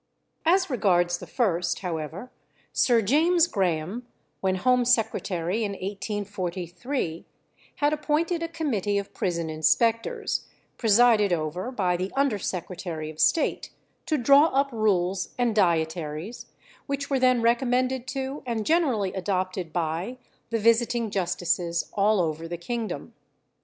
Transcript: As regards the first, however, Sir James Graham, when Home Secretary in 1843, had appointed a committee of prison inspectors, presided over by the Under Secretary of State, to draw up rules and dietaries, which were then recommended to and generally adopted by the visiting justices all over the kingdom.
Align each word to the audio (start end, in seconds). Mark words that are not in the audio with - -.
As 0.47 0.67
regards 0.67 1.19
the 1.19 1.27
first, 1.27 1.77
however, 1.81 2.31
Sir 2.73 3.03
James 3.03 3.45
Graham, 3.45 4.07
when 4.39 4.55
Home 4.55 4.83
Secretary 4.83 5.63
in 5.63 5.73
1843, 5.73 7.27
had 7.75 7.93
appointed 7.93 8.41
a 8.41 8.47
committee 8.47 8.97
of 8.97 9.13
prison 9.13 9.47
inspectors, 9.51 10.47
presided 10.79 11.31
over 11.31 11.69
by 11.71 11.97
the 11.97 12.11
Under 12.15 12.39
Secretary 12.39 13.11
of 13.11 13.19
State, 13.19 13.69
to 14.07 14.17
draw 14.17 14.45
up 14.47 14.71
rules 14.71 15.35
and 15.37 15.55
dietaries, 15.55 16.47
which 16.87 17.11
were 17.11 17.19
then 17.19 17.43
recommended 17.43 18.07
to 18.07 18.41
and 18.43 18.65
generally 18.65 19.13
adopted 19.13 19.71
by 19.71 20.17
the 20.49 20.57
visiting 20.57 21.11
justices 21.11 21.91
all 21.93 22.19
over 22.19 22.47
the 22.47 22.57
kingdom. 22.57 23.13